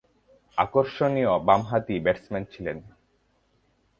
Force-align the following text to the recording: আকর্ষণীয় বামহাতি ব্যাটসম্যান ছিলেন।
আকর্ষণীয় 0.57 1.33
বামহাতি 1.47 1.95
ব্যাটসম্যান 2.05 2.43
ছিলেন। 2.53 2.77